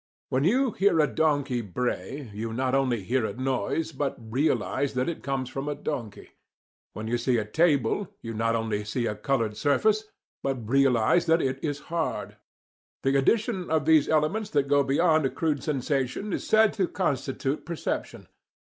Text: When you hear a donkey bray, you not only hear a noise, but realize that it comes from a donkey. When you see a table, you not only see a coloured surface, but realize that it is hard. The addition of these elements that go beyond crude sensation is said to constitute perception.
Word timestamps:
When 0.29 0.43
you 0.43 0.71
hear 0.71 0.99
a 0.99 1.05
donkey 1.05 1.61
bray, 1.61 2.31
you 2.33 2.53
not 2.53 2.73
only 2.73 3.03
hear 3.03 3.23
a 3.23 3.35
noise, 3.35 3.91
but 3.91 4.15
realize 4.17 4.95
that 4.95 5.07
it 5.07 5.21
comes 5.21 5.47
from 5.47 5.69
a 5.69 5.75
donkey. 5.75 6.29
When 6.93 7.05
you 7.07 7.19
see 7.19 7.37
a 7.37 7.45
table, 7.45 8.07
you 8.19 8.33
not 8.33 8.55
only 8.55 8.83
see 8.83 9.05
a 9.05 9.13
coloured 9.13 9.55
surface, 9.57 10.05
but 10.41 10.67
realize 10.67 11.27
that 11.27 11.39
it 11.43 11.63
is 11.63 11.81
hard. 11.93 12.37
The 13.03 13.15
addition 13.15 13.69
of 13.69 13.85
these 13.85 14.09
elements 14.09 14.49
that 14.57 14.67
go 14.67 14.83
beyond 14.83 15.35
crude 15.35 15.61
sensation 15.63 16.33
is 16.33 16.47
said 16.47 16.73
to 16.81 16.87
constitute 16.87 17.63
perception. 17.63 18.27